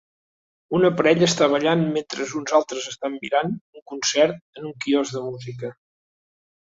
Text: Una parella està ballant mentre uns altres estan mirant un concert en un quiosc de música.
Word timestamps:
Una 0.75 0.89
parella 0.99 1.25
està 1.31 1.49
ballant 1.55 1.83
mentre 1.97 2.25
uns 2.39 2.53
altres 2.59 2.87
estan 2.91 3.17
mirant 3.25 3.53
un 3.81 3.83
concert 3.93 4.41
en 4.63 4.69
un 4.71 4.73
quiosc 4.87 5.19
de 5.19 5.23
música. 5.27 5.71